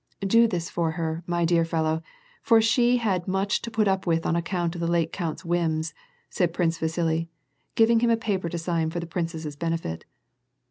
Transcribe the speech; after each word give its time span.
"Do 0.35 0.47
this 0.47 0.67
for 0.67 0.93
her, 0.93 1.23
my 1.27 1.45
dear 1.45 1.63
fellow, 1.63 2.01
for 2.41 2.59
she 2.59 2.97
had 2.97 3.27
much 3.27 3.61
to 3.61 3.69
put 3.69 3.87
up 3.87 4.07
with 4.07 4.25
on 4.25 4.35
account 4.35 4.73
of 4.73 4.81
the 4.81 4.87
late 4.87 5.13
count's 5.13 5.43
whims/' 5.43 5.93
said 6.27 6.53
Prince 6.53 6.79
Vasili, 6.79 7.29
giving 7.75 7.99
him 7.99 8.09
a 8.09 8.17
paper 8.17 8.49
to 8.49 8.57
sign 8.57 8.89
for 8.89 8.99
the 8.99 9.05
princess's 9.05 9.55
benefit. 9.55 10.05